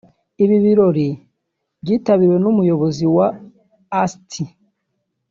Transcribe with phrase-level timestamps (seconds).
[0.43, 1.07] Ibi birori
[1.83, 3.27] byitabiriwe n’Umuyobozi wa
[4.01, 4.43] Asti